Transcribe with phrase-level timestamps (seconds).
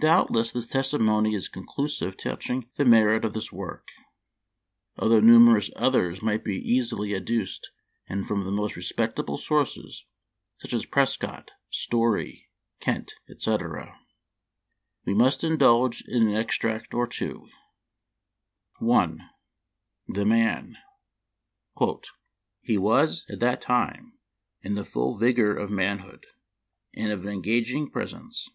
[0.00, 3.86] Doubtless this testimony is conclusive touch ing the merit of this work,
[4.96, 7.70] although numerous others might be easily adduced,
[8.08, 10.04] and from the most respectable sources,
[10.58, 13.96] such as Prescott, Story, Kent, etc.
[15.04, 17.48] We must indulge in an extract or two:
[18.82, 19.08] I.
[20.08, 20.76] The Man.
[22.62, 24.18] —"He was, at that time,
[24.62, 26.26] in the full vigor of manhood,
[26.94, 28.48] and of an engaging pres ence.